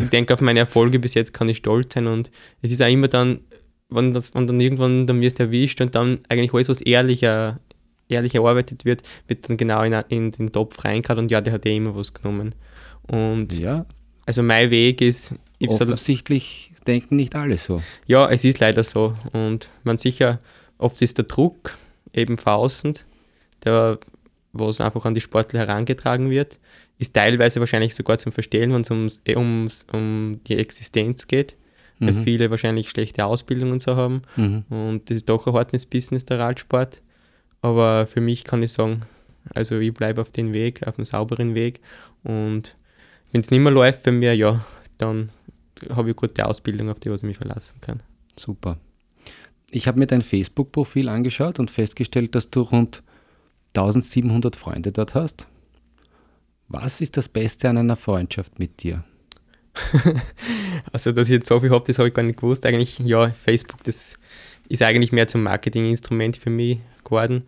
Ich 0.00 0.08
denke, 0.08 0.34
auf 0.34 0.40
meine 0.40 0.60
Erfolge 0.60 0.98
bis 0.98 1.14
jetzt 1.14 1.32
kann 1.32 1.48
ich 1.48 1.58
stolz 1.58 1.94
sein 1.94 2.08
und 2.08 2.32
es 2.60 2.72
ist 2.72 2.82
auch 2.82 2.88
immer 2.88 3.06
dann, 3.06 3.40
wenn, 3.88 4.12
das, 4.12 4.34
wenn 4.34 4.48
dann 4.48 4.60
irgendwann 4.60 5.06
dann 5.06 5.20
wirst 5.20 5.38
erwischt 5.38 5.80
und 5.80 5.94
dann 5.94 6.18
eigentlich 6.28 6.52
alles, 6.52 6.68
was 6.68 6.80
ehrlicher, 6.80 7.60
ehrlich 8.08 8.34
erarbeitet 8.34 8.84
wird, 8.84 9.02
wird 9.28 9.48
dann 9.48 9.56
genau 9.56 9.82
in, 9.82 9.92
in 10.08 10.30
den 10.30 10.52
Topf 10.52 10.84
reingehauen 10.84 11.20
und 11.20 11.30
ja, 11.30 11.40
der 11.40 11.54
hat 11.54 11.66
eh 11.66 11.76
immer 11.76 11.94
was 11.94 12.14
genommen. 12.14 12.54
Und 13.02 13.58
ja. 13.58 13.84
also 14.26 14.42
mein 14.42 14.70
Weg 14.70 15.00
ist, 15.00 15.34
Offensichtlich 15.66 16.70
denken 16.86 17.16
nicht 17.16 17.34
alle 17.34 17.56
so. 17.56 17.82
Ja, 18.06 18.28
es 18.30 18.44
ist 18.44 18.60
leider 18.60 18.84
so. 18.84 19.12
Und 19.32 19.70
man 19.84 19.98
sicher, 19.98 20.40
oft 20.78 21.00
ist 21.02 21.18
der 21.18 21.24
Druck 21.24 21.76
eben 22.12 22.38
von 22.38 22.52
außen, 22.54 22.94
der, 23.64 23.98
was 24.52 24.80
einfach 24.80 25.04
an 25.04 25.14
die 25.14 25.20
Sportler 25.20 25.60
herangetragen 25.60 26.30
wird. 26.30 26.58
Ist 26.98 27.14
teilweise 27.14 27.60
wahrscheinlich 27.60 27.94
sogar 27.94 28.18
zum 28.18 28.32
Verstehen, 28.32 28.72
wenn 28.72 28.82
es 28.82 28.90
ums, 28.90 29.22
eh 29.26 29.36
ums, 29.36 29.86
um 29.92 30.40
die 30.46 30.58
Existenz 30.58 31.26
geht, 31.26 31.54
weil 31.98 32.12
Mhm. 32.12 32.24
viele 32.24 32.50
wahrscheinlich 32.50 32.88
schlechte 32.90 33.24
Ausbildung 33.24 33.72
und 33.72 33.82
so 33.82 33.96
haben. 33.96 34.22
Mhm. 34.36 34.64
Und 34.68 35.10
das 35.10 35.18
ist 35.18 35.28
doch 35.28 35.46
ein 35.46 35.52
hartes 35.54 35.86
Business, 35.86 36.24
der 36.24 36.38
Radsport. 36.38 37.02
Aber 37.62 38.06
für 38.06 38.20
mich 38.20 38.44
kann 38.44 38.62
ich 38.62 38.72
sagen, 38.72 39.00
also 39.54 39.78
ich 39.78 39.94
bleibe 39.94 40.20
auf 40.20 40.30
den 40.30 40.52
Weg, 40.52 40.86
auf 40.86 40.96
dem 40.96 41.04
sauberen 41.04 41.54
Weg. 41.54 41.80
Und 42.22 42.76
wenn 43.32 43.40
es 43.40 43.50
nicht 43.50 43.60
mehr 43.60 43.72
läuft 43.72 44.04
bei 44.04 44.12
mir, 44.12 44.34
ja, 44.34 44.64
dann 44.98 45.30
habe 45.90 46.10
ich 46.10 46.16
gute 46.16 46.46
Ausbildung, 46.46 46.90
auf 46.90 47.00
die 47.00 47.10
was 47.10 47.22
ich 47.22 47.28
mich 47.28 47.36
verlassen 47.36 47.80
kann. 47.80 48.02
Super. 48.38 48.78
Ich 49.70 49.88
habe 49.88 49.98
mir 49.98 50.06
dein 50.06 50.22
Facebook-Profil 50.22 51.08
angeschaut 51.08 51.58
und 51.58 51.70
festgestellt, 51.70 52.34
dass 52.34 52.50
du 52.50 52.60
rund 52.60 53.02
1700 53.74 54.56
Freunde 54.56 54.92
dort 54.92 55.14
hast. 55.14 55.46
Was 56.68 57.00
ist 57.00 57.16
das 57.16 57.28
Beste 57.28 57.68
an 57.68 57.78
einer 57.78 57.96
Freundschaft 57.96 58.58
mit 58.58 58.82
dir? 58.82 59.04
Also, 60.92 61.10
dass 61.12 61.28
ich 61.28 61.34
jetzt 61.34 61.48
so 61.48 61.60
viel 61.60 61.70
habe, 61.70 61.84
das 61.84 61.98
habe 61.98 62.08
ich 62.08 62.14
gar 62.14 62.22
nicht 62.22 62.38
gewusst. 62.38 62.64
Eigentlich, 62.64 62.98
ja, 63.00 63.30
Facebook, 63.30 63.82
das 63.84 64.18
ist 64.68 64.82
eigentlich 64.82 65.10
mehr 65.10 65.26
zum 65.26 65.42
Marketinginstrument 65.42 66.36
für 66.36 66.48
mich 66.48 66.78
geworden. 67.06 67.44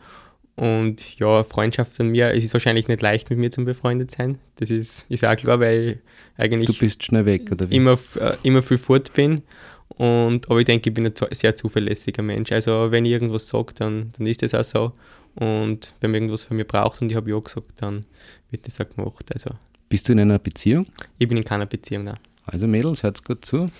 Und 0.57 1.17
ja, 1.21 1.45
Freundschaft 1.45 1.97
von 1.97 2.09
mir, 2.09 2.33
es 2.35 2.45
ist 2.45 2.53
wahrscheinlich 2.53 2.89
nicht 2.89 3.01
leicht, 3.01 3.31
mit 3.31 3.39
mir 3.39 3.51
zu 3.51 3.65
befreundet 3.65 4.11
sein. 4.11 4.39
Das 4.57 4.71
ist, 4.71 5.07
ist 5.09 5.25
auch 5.25 5.37
klar, 5.37 5.61
weil 5.61 6.01
ich 6.37 6.43
eigentlich 6.43 6.67
Du 6.67 6.77
bist 6.77 7.05
schnell 7.05 7.27
weg, 7.27 7.53
oder 7.53 7.71
wie? 7.71 7.77
immer, 7.77 7.97
äh, 8.19 8.33
immer 8.43 8.61
viel 8.63 8.79
fort 8.79 9.13
bin. 9.13 9.43
Und, 9.91 10.51
aber 10.51 10.59
ich 10.59 10.65
denke, 10.65 10.91
ich 10.91 10.95
bin 10.95 11.07
ein 11.07 11.13
sehr 11.31 11.55
zuverlässiger 11.55 12.25
Mensch. 12.25 12.51
Also 12.51 12.91
wenn 12.91 13.05
ich 13.05 13.13
irgendwas 13.13 13.47
sage, 13.47 13.73
dann, 13.75 14.11
dann 14.19 14.27
ist 14.27 14.43
das 14.43 14.53
auch 14.55 14.65
so. 14.65 14.93
Und 15.37 15.93
wenn 16.01 16.11
man 16.11 16.23
irgendwas 16.23 16.45
von 16.45 16.57
mir 16.57 16.65
braucht 16.65 17.01
und 17.03 17.11
ich 17.11 17.17
habe 17.17 17.31
ja 17.31 17.39
gesagt, 17.39 17.71
dann 17.77 18.05
wird 18.51 18.67
das 18.67 18.81
auch 18.81 18.89
gemacht. 18.89 19.27
Also 19.33 19.51
Bist 19.89 20.09
du 20.09 20.13
in 20.13 20.21
einer 20.21 20.41
Beziehung? 20.41 20.87
ich 21.19 21.29
bin 21.29 21.37
in 21.37 21.45
keiner 21.45 21.67
Beziehung. 21.67 22.03
Nein. 22.05 22.19
Also 22.47 22.67
Mädels, 22.67 23.05
hört's 23.05 23.23
gut 23.23 23.45
zu. 23.45 23.71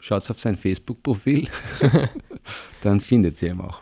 Schaut 0.00 0.28
auf 0.30 0.40
sein 0.40 0.56
Facebook-Profil, 0.56 1.48
dann 2.82 3.00
findet 3.00 3.40
ihr 3.42 3.52
ihn 3.52 3.60
auch. 3.60 3.80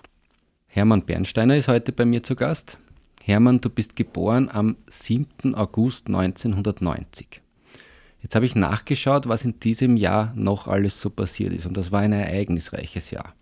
Hermann 0.71 1.07
Bernsteiner 1.07 1.57
ist 1.57 1.67
heute 1.67 1.93
bei 1.93 2.05
mir 2.05 2.23
zu 2.23 2.37
Gast. 2.37 2.77
Hermann, 3.25 3.59
du 3.63 3.71
bist 3.71 3.97
geboren 3.97 4.51
am 4.53 4.77
7. 4.87 5.55
August 5.55 6.09
1990. 6.09 7.41
Jetzt 8.21 8.35
habe 8.35 8.45
ich 8.45 8.55
nachgeschaut, 8.55 9.27
was 9.27 9.47
in 9.47 9.59
diesem 9.61 9.97
Jahr 9.97 10.35
noch 10.37 10.69
alles 10.69 11.01
so 11.01 11.09
passiert 11.09 11.55
ist 11.55 11.65
und 11.65 11.75
das 11.79 11.91
war 11.91 12.01
ein 12.01 12.13
ereignisreiches 12.13 13.11
Jahr. 13.11 13.35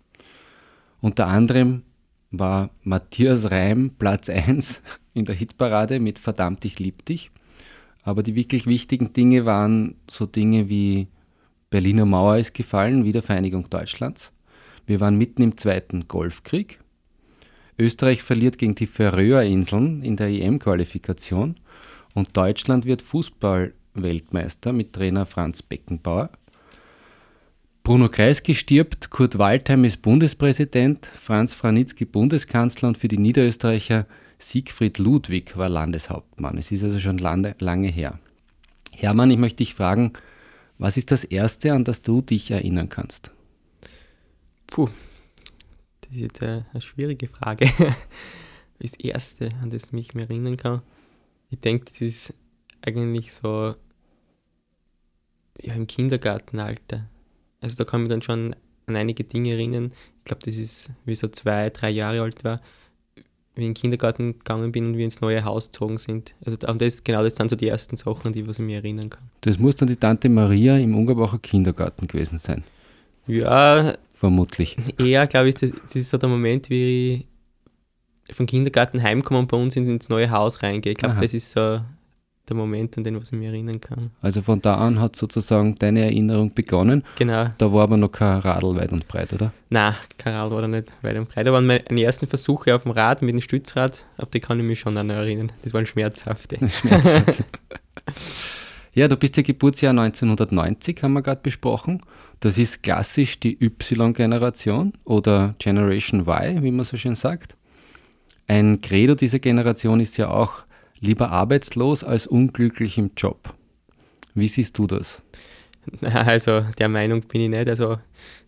Unter 1.01 1.27
anderem 1.27 1.83
war 2.31 2.69
Matthias 2.83 3.51
Reim 3.51 3.91
Platz 3.99 4.29
1 4.29 4.81
in 5.13 5.25
der 5.25 5.35
Hitparade 5.35 5.99
mit 5.99 6.19
Verdammt, 6.19 6.63
ich 6.63 6.79
lieb 6.79 7.03
dich. 7.05 7.29
Aber 8.03 8.23
die 8.23 8.35
wirklich 8.35 8.67
wichtigen 8.67 9.11
Dinge 9.11 9.45
waren 9.45 9.95
so 10.09 10.25
Dinge 10.25 10.69
wie 10.69 11.07
Berliner 11.69 12.05
Mauer 12.05 12.37
ist 12.37 12.53
gefallen, 12.53 13.03
Wiedervereinigung 13.03 13.69
Deutschlands. 13.69 14.31
Wir 14.85 15.01
waren 15.01 15.17
mitten 15.17 15.41
im 15.41 15.57
Zweiten 15.57 16.07
Golfkrieg. 16.07 16.79
Österreich 17.79 18.23
verliert 18.23 18.57
gegen 18.57 18.75
die 18.75 18.87
Färöerinseln 18.87 20.01
in 20.01 20.15
der 20.15 20.27
EM-Qualifikation 20.27 21.55
und 22.13 22.35
Deutschland 22.35 22.85
wird 22.85 23.01
Fußball-Weltmeister 23.03 24.73
mit 24.73 24.93
Trainer 24.93 25.25
Franz 25.25 25.61
Beckenbauer. 25.61 26.31
Bruno 27.83 28.09
Kreisky 28.09 28.55
stirbt, 28.55 29.11
Kurt 29.11 29.37
Waldheim 29.37 29.85
ist 29.85 30.01
Bundespräsident, 30.01 31.05
Franz 31.05 31.53
Franitzky 31.53 32.05
Bundeskanzler 32.05 32.89
und 32.89 32.97
für 32.97 33.07
die 33.07 33.17
Niederösterreicher 33.17 34.07
Siegfried 34.39 34.97
Ludwig 34.97 35.55
war 35.55 35.69
Landeshauptmann. 35.69 36.57
Es 36.57 36.71
ist 36.71 36.83
also 36.83 36.99
schon 36.99 37.17
lange, 37.17 37.55
lange 37.59 37.87
her. 37.87 38.19
Hermann, 38.91 39.31
ich 39.31 39.37
möchte 39.37 39.57
dich 39.57 39.73
fragen, 39.73 40.13
was 40.79 40.97
ist 40.97 41.11
das 41.11 41.23
Erste, 41.23 41.73
an 41.73 41.83
das 41.83 42.01
du 42.01 42.21
dich 42.21 42.51
erinnern 42.51 42.89
kannst? 42.89 43.31
Puh, 44.67 44.89
das 46.07 46.15
ist 46.17 46.21
jetzt 46.21 46.43
eine, 46.43 46.65
schwierige 46.79 47.27
Frage. 47.27 47.69
Das 48.79 48.93
Erste, 48.93 49.49
an 49.63 49.71
das 49.71 49.85
ich 49.85 49.91
mich 49.91 50.13
erinnern 50.13 50.55
kann, 50.55 50.83
ich 51.49 51.59
denke, 51.59 51.85
das 51.85 51.99
ist 51.99 52.33
eigentlich 52.79 53.33
so 53.33 53.73
ja, 55.61 55.73
im 55.73 55.87
Kindergartenalter. 55.87 57.09
Also 57.59 57.75
da 57.75 57.85
kann 57.85 58.01
ich 58.01 58.03
mich 58.03 58.09
dann 58.11 58.21
schon 58.21 58.55
an 58.85 58.95
einige 58.95 59.23
Dinge 59.23 59.53
erinnern. 59.53 59.91
Ich 60.19 60.25
glaube, 60.25 60.41
das 60.45 60.55
ist, 60.57 60.91
wie 61.05 61.13
ich 61.13 61.19
so 61.19 61.27
zwei, 61.27 61.69
drei 61.69 61.89
Jahre 61.89 62.21
alt 62.21 62.43
war, 62.43 62.61
wie 63.55 63.61
ich 63.61 63.67
in 63.67 63.73
den 63.73 63.73
Kindergarten 63.73 64.37
gegangen 64.37 64.71
bin 64.71 64.85
und 64.85 64.97
wir 64.97 65.05
ins 65.05 65.21
neue 65.21 65.43
Haus 65.43 65.71
gezogen 65.71 65.97
sind. 65.97 66.35
Also 66.45 66.57
das, 66.57 67.03
genau 67.03 67.23
das 67.23 67.35
sind 67.35 67.49
so 67.49 67.55
die 67.55 67.67
ersten 67.67 67.95
Sachen, 67.95 68.27
an 68.27 68.33
die 68.33 68.47
was 68.47 68.59
ich 68.59 68.65
mich 68.65 68.75
erinnern 68.75 69.09
kann. 69.09 69.23
Das 69.41 69.57
muss 69.57 69.75
dann 69.75 69.87
die 69.87 69.95
Tante 69.95 70.29
Maria 70.29 70.77
im 70.77 70.95
Ungerbacher 70.95 71.39
Kindergarten 71.39 72.07
gewesen 72.07 72.37
sein, 72.37 72.63
Ja, 73.27 73.93
vermutlich. 74.13 74.77
eher, 74.97 75.27
glaube 75.27 75.49
ich, 75.49 75.55
das, 75.55 75.71
das 75.83 75.95
ist 75.95 76.09
so 76.09 76.17
der 76.17 76.29
Moment, 76.29 76.69
wie 76.69 77.27
ich 78.27 78.35
vom 78.35 78.45
Kindergarten 78.45 79.01
heimkomme 79.01 79.39
und 79.39 79.47
bei 79.47 79.57
uns 79.57 79.75
ins 79.75 80.09
neue 80.09 80.29
Haus 80.31 80.63
reingehe. 80.63 80.93
Ich 80.93 80.97
glaube, 80.97 81.19
das 81.19 81.33
ist 81.33 81.51
so 81.51 81.79
der 82.49 82.55
Moment, 82.55 82.97
an 82.97 83.03
den 83.03 83.19
was 83.19 83.31
ich 83.31 83.37
mich 83.37 83.47
erinnern 83.47 83.81
kann. 83.81 84.11
Also 84.21 84.41
von 84.41 84.61
da 84.61 84.75
an 84.75 84.99
hat 84.99 85.15
sozusagen 85.15 85.75
deine 85.75 86.03
Erinnerung 86.03 86.53
begonnen. 86.53 87.03
Genau. 87.17 87.49
Da 87.57 87.73
war 87.73 87.83
aber 87.83 87.97
noch 87.97 88.11
kein 88.11 88.39
Radl 88.39 88.75
weit 88.75 88.91
und 88.91 89.07
breit, 89.07 89.33
oder? 89.33 89.51
Nein, 89.69 89.93
kein 90.17 90.35
Rad 90.35 90.51
war 90.51 90.61
da 90.61 90.67
nicht 90.67 90.91
weit 91.01 91.17
und 91.17 91.29
breit. 91.29 91.45
Da 91.45 91.51
waren 91.51 91.65
meine 91.65 92.01
ersten 92.01 92.27
Versuche 92.27 92.73
auf 92.73 92.83
dem 92.83 92.91
Rad 92.91 93.21
mit 93.21 93.33
dem 93.33 93.41
Stützrad, 93.41 94.05
auf 94.17 94.29
die 94.29 94.39
kann 94.39 94.59
ich 94.59 94.65
mich 94.65 94.79
schon 94.79 94.97
an 94.97 95.09
erinnern. 95.09 95.51
Das 95.63 95.73
waren 95.73 95.85
schmerzhafte. 95.85 96.57
Ja, 98.97 99.07
du 99.07 99.15
bist 99.15 99.37
ja 99.37 99.43
Geburtsjahr 99.43 99.91
1990, 99.91 101.03
haben 101.03 101.13
wir 101.13 101.21
gerade 101.21 101.41
besprochen. 101.43 102.01
Das 102.39 102.57
ist 102.57 102.83
klassisch 102.83 103.39
die 103.39 103.57
Y-Generation 103.63 104.93
oder 105.05 105.55
Generation 105.59 106.21
Y, 106.21 106.63
wie 106.63 106.71
man 106.71 106.85
so 106.85 106.97
schön 106.97 107.15
sagt. 107.15 107.55
Ein 108.47 108.79
Credo 108.81 109.15
dieser 109.15 109.39
Generation 109.39 109.99
ist 109.99 110.17
ja 110.17 110.29
auch 110.29 110.63
lieber 111.01 111.31
arbeitslos 111.31 112.03
als 112.03 112.27
unglücklich 112.27 112.97
im 112.97 113.11
Job. 113.17 113.53
Wie 114.33 114.47
siehst 114.47 114.77
du 114.77 114.87
das? 114.87 115.23
Also 116.01 116.65
der 116.79 116.89
Meinung 116.89 117.21
bin 117.21 117.41
ich 117.41 117.49
nicht. 117.49 117.69
Also 117.69 117.97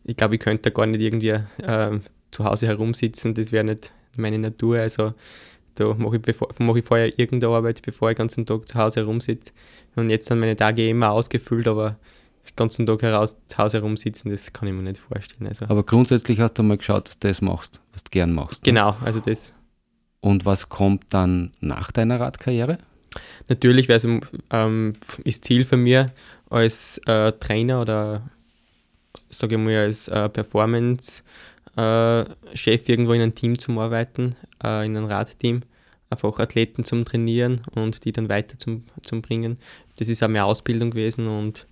ich 0.04 0.18
glaube, 0.18 0.36
ich 0.36 0.42
könnte 0.42 0.70
da 0.70 0.76
gar 0.76 0.86
nicht 0.86 1.02
irgendwie 1.02 1.40
ähm, 1.64 2.02
zu 2.32 2.44
Hause 2.44 2.68
herumsitzen. 2.68 3.34
Das 3.34 3.52
wäre 3.52 3.64
nicht 3.64 3.94
meine 4.18 4.38
Natur. 4.38 4.80
Also 4.80 5.14
da 5.76 5.94
mache 5.94 6.18
ich, 6.18 6.60
mache 6.60 6.80
ich 6.80 6.86
vorher 6.86 7.18
irgendeine 7.18 7.56
Arbeit, 7.56 7.82
bevor 7.82 8.10
ich 8.10 8.16
den 8.16 8.24
ganzen 8.24 8.46
Tag 8.46 8.68
zu 8.68 8.76
Hause 8.76 9.02
herumsitze. 9.02 9.54
Und 9.96 10.10
jetzt 10.10 10.28
sind 10.28 10.40
meine 10.40 10.58
Tage 10.58 10.82
eh 10.82 10.90
immer 10.90 11.12
ausgefüllt, 11.12 11.68
aber 11.68 11.98
ganzen 12.56 12.86
Tag 12.86 13.02
heraus 13.02 13.38
zu 13.48 13.58
Hause 13.58 13.78
herumsitzen, 13.78 14.32
das 14.32 14.54
kann 14.54 14.68
ich 14.68 14.74
mir 14.74 14.84
nicht 14.84 15.00
vorstellen. 15.00 15.48
Also 15.48 15.66
Aber 15.66 15.84
grundsätzlich 15.84 16.40
hast 16.40 16.54
du 16.54 16.64
mal 16.64 16.78
geschaut, 16.78 17.08
dass 17.10 17.20
du 17.20 17.28
das 17.28 17.42
machst, 17.42 17.82
was 17.94 18.04
du 18.04 18.10
gern 18.12 18.34
machst. 18.34 18.66
ne? 18.66 18.74
genau, 18.74 18.96
also 19.04 19.20
das 19.20 19.54
Und 20.22 20.46
was 20.46 20.70
kommt 20.70 21.06
dann 21.10 21.54
nach 21.60 21.92
deiner 21.92 22.20
Radkarriere? 22.20 22.78
Natürlich 23.48 23.88
wäre 23.88 23.98
es 23.98 24.08
ähm, 24.52 24.94
ist 25.24 25.46
Ziel 25.46 25.66
von 25.66 25.82
mir 25.82 26.12
als 26.50 27.00
äh, 27.06 27.32
Trainer 27.34 27.82
oder 27.82 28.30
sage 29.30 29.56
ich 29.56 29.62
mal 29.62 29.76
als 29.76 30.08
äh, 30.08 30.30
Performance 30.30 31.24
äh, 31.76 32.26
Chef 32.56 32.88
irgendwo 32.88 33.14
in 33.14 33.22
einem 33.22 33.36
Team 33.36 33.58
zum 33.58 33.78
Arbeiten, 33.80 34.36
äh, 34.64 34.86
in 34.86 34.98
einem 34.98 35.06
Radteam, 35.06 35.62
einfach 36.10 36.40
Athleten 36.40 36.84
zum 36.84 37.06
Trainieren 37.06 37.62
und 37.76 38.06
die 38.06 38.12
dann 38.12 38.30
weiter 38.30 38.58
zum, 38.58 38.84
zum 39.04 39.22
Bringen. 39.22 39.58
Das 39.98 40.08
ist 40.08 40.24
auch 40.24 40.28
meine 40.28 40.46
Ausbildung 40.46 40.92
gewesen 40.92 41.28
und 41.28 41.68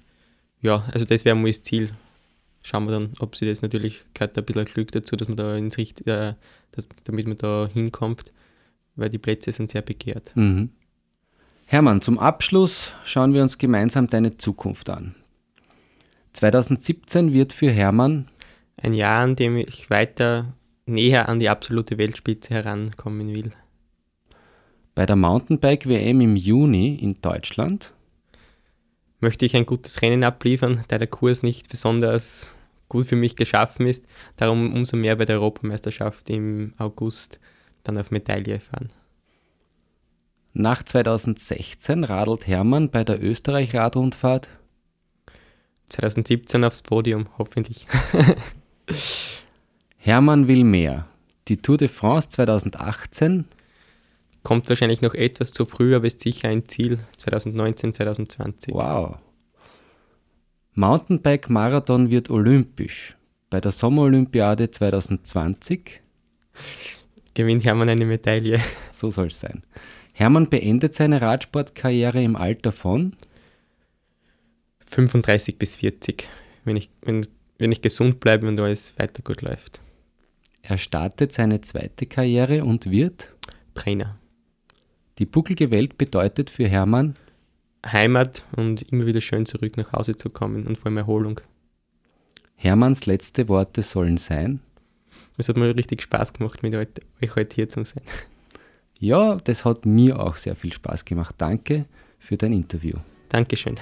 ja, 0.67 0.83
also 0.91 1.05
das 1.05 1.24
wäre 1.24 1.36
mal 1.36 1.47
das 1.47 1.62
Ziel. 1.62 1.91
Schauen 2.62 2.86
wir 2.86 3.00
dann, 3.00 3.13
ob 3.19 3.36
sie 3.38 3.47
das 3.47 3.62
natürlich 3.62 4.03
gehört 4.13 4.38
ein 4.38 4.43
bisschen 4.43 4.65
Glück 4.65 4.91
dazu, 4.91 5.15
dass 5.15 5.29
man 5.29 5.38
da 5.38 5.55
ins 5.55 5.77
Richt, 5.77 6.05
äh, 6.05 6.33
dass, 6.71 6.89
damit 7.05 7.25
man 7.25 7.38
da 7.38 7.69
hinkommt, 7.71 8.33
weil 8.97 9.09
die 9.09 9.17
Plätze 9.17 9.51
sind 9.53 9.69
sehr 9.69 9.81
begehrt. 9.81 10.33
Mhm. 10.36 10.71
Hermann, 11.65 12.01
zum 12.01 12.19
Abschluss 12.19 12.91
schauen 13.05 13.33
wir 13.33 13.43
uns 13.43 13.57
gemeinsam 13.57 14.09
deine 14.09 14.38
Zukunft 14.38 14.89
an. 14.89 15.15
2017 16.33 17.33
wird 17.33 17.53
für 17.53 17.71
Hermann 17.71 18.25
ein 18.75 18.93
Jahr, 18.93 19.21
an 19.24 19.36
dem 19.36 19.57
ich 19.57 19.89
weiter 19.89 20.53
näher 20.86 21.29
an 21.29 21.39
die 21.39 21.50
absolute 21.50 21.97
Weltspitze 21.97 22.53
herankommen 22.53 23.33
will. 23.33 23.51
bei 24.95 25.05
der 25.05 25.15
Mountainbike-WM 25.15 26.21
im 26.21 26.36
Juni 26.36 26.95
in 26.95 27.21
Deutschland 27.21 27.93
Möchte 29.19 29.45
ich 29.45 29.55
ein 29.55 29.65
gutes 29.65 30.01
Rennen 30.01 30.24
abliefern, 30.24 30.83
da 30.88 30.97
der 30.97 31.07
Kurs 31.07 31.43
nicht 31.43 31.69
besonders 31.69 32.53
gut 32.89 33.07
für 33.07 33.15
mich 33.15 33.36
geschaffen 33.36 33.88
ist, 33.88 34.05
darum 34.36 34.74
umso 34.74 34.95
mehr 34.95 35.15
bei 35.15 35.25
der 35.25 35.38
Europameisterschaft 35.38 36.29
im 36.29 36.74
August 36.77 37.39
dann 37.83 37.97
auf 37.97 38.12
Medaille 38.12 38.59
fahren. 38.59 38.89
Nach 40.53 40.81
2016 40.83 42.03
radelt 42.03 42.47
Hermann 42.47 42.89
bei 42.89 43.03
der 43.03 43.21
Österreich-Radrundfahrt 43.21 44.50
2017 45.88 46.63
aufs 46.63 46.81
Podium, 46.81 47.27
hoffentlich. 47.38 47.88
Hermann 49.97 50.47
will 50.47 50.63
mehr. 50.63 51.07
Die 51.47 51.57
Tour 51.57 51.77
de 51.77 51.88
France 51.88 52.29
2018 52.29 53.45
Kommt 54.47 54.69
wahrscheinlich 54.69 55.01
noch 55.01 55.13
etwas 55.13 55.51
zu 55.51 55.65
früh, 55.65 55.93
aber 55.93 56.07
ist 56.07 56.21
sicher 56.21 56.47
ein 56.47 56.69
Ziel 56.69 56.99
2019, 57.17 57.91
2020. 57.91 58.73
Wow. 58.73 59.17
Mountainbike-Marathon 60.71 62.09
wird 62.09 62.29
olympisch. 62.29 63.17
Bei 63.49 63.59
der 63.59 63.73
Sommerolympiade 63.73 64.71
2020 64.71 66.01
gewinnt 67.33 67.65
Hermann 67.65 67.89
eine 67.89 68.05
Medaille. 68.05 68.61
So 68.89 69.11
soll 69.11 69.27
es 69.27 69.41
sein. 69.41 69.63
Hermann 70.13 70.49
beendet 70.49 70.93
seine 70.93 71.21
Radsportkarriere 71.21 72.23
im 72.23 72.37
Alter 72.37 72.71
von 72.71 73.17
35 74.85 75.59
bis 75.59 75.75
40, 75.75 76.25
wenn 76.63 76.77
ich, 76.77 76.89
wenn, 77.01 77.27
wenn 77.57 77.73
ich 77.73 77.81
gesund 77.81 78.21
bleibe 78.21 78.47
und 78.47 78.61
alles 78.61 78.97
weiter 78.97 79.21
gut 79.23 79.41
läuft. 79.41 79.81
Er 80.61 80.77
startet 80.77 81.33
seine 81.33 81.59
zweite 81.59 82.05
Karriere 82.05 82.63
und 82.63 82.89
wird 82.89 83.35
Trainer. 83.73 84.17
Die 85.17 85.25
bucklige 85.25 85.71
Welt 85.71 85.97
bedeutet 85.97 86.50
für 86.50 86.67
Hermann 86.67 87.15
Heimat 87.86 88.43
und 88.55 88.83
immer 88.91 89.05
wieder 89.05 89.21
schön 89.21 89.45
zurück 89.45 89.77
nach 89.77 89.93
Hause 89.93 90.15
zu 90.15 90.29
kommen 90.29 90.67
und 90.67 90.77
vor 90.77 90.88
allem 90.88 90.97
Erholung. 90.97 91.41
Hermanns 92.55 93.05
letzte 93.05 93.47
Worte 93.47 93.83
sollen 93.83 94.17
sein. 94.17 94.59
Es 95.38 95.47
hat 95.47 95.57
mir 95.57 95.75
richtig 95.75 96.01
Spaß 96.01 96.33
gemacht, 96.33 96.63
mit 96.63 96.75
euch 96.75 97.36
heute 97.36 97.55
hier 97.55 97.69
zu 97.69 97.83
sein. 97.83 98.03
Ja, 99.00 99.38
das 99.43 99.63
hat 99.63 99.86
mir 99.86 100.19
auch 100.19 100.36
sehr 100.36 100.55
viel 100.55 100.74
Spaß 100.74 101.05
gemacht. 101.05 101.36
Danke 101.38 101.86
für 102.17 102.36
dein 102.36 102.53
Interview. 102.53 102.97
Dankeschön. 103.29 103.79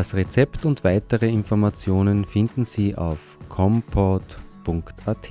Das 0.00 0.14
Rezept 0.14 0.64
und 0.64 0.82
weitere 0.82 1.28
Informationen 1.28 2.24
finden 2.24 2.64
Sie 2.64 2.96
auf 2.96 3.36
compot.at. 3.50 5.28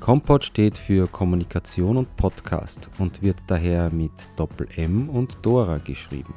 Compot 0.00 0.42
steht 0.42 0.78
für 0.78 1.06
Kommunikation 1.06 1.98
und 1.98 2.16
Podcast 2.16 2.88
und 2.96 3.20
wird 3.20 3.36
daher 3.48 3.92
mit 3.92 4.10
Doppel 4.36 4.68
M 4.76 5.10
und 5.10 5.36
Dora 5.42 5.76
geschrieben. 5.76 6.32